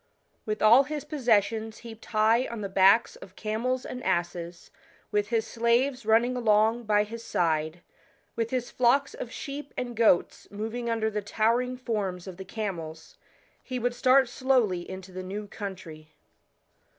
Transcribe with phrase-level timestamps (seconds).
[0.47, 4.71] With all his possessions heaped high on the backs of camels and asses,
[5.11, 7.83] with his slaves running along by his side,
[8.35, 13.19] with his flocks t>f sheep and goats moving under the towering forms of the camels,
[13.61, 16.09] he would start slowly into the new country.